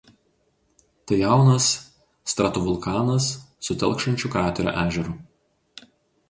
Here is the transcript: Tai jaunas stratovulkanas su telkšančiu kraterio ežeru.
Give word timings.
Tai 1.09 1.17
jaunas 1.19 1.67
stratovulkanas 2.33 3.27
su 3.69 3.77
telkšančiu 3.85 4.33
kraterio 4.37 4.75
ežeru. 4.87 5.15